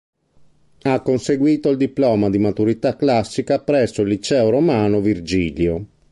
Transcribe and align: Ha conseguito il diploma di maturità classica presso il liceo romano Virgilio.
Ha 0.81 1.01
conseguito 1.03 1.69
il 1.69 1.77
diploma 1.77 2.31
di 2.31 2.39
maturità 2.39 2.95
classica 2.95 3.59
presso 3.61 4.01
il 4.01 4.07
liceo 4.07 4.49
romano 4.49 4.99
Virgilio. 4.99 5.85